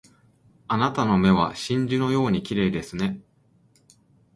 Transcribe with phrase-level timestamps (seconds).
[0.67, 3.21] あなたの目は真珠のように綺麗ですね